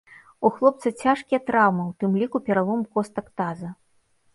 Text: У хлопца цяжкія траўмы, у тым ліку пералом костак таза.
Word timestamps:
У 0.47 0.49
хлопца 0.55 0.93
цяжкія 1.03 1.39
траўмы, 1.51 1.83
у 1.93 1.97
тым 2.03 2.11
ліку 2.25 2.37
пералом 2.51 2.81
костак 2.93 3.25
таза. 3.41 3.69